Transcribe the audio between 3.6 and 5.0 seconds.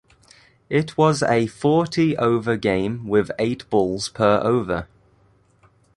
balls per over.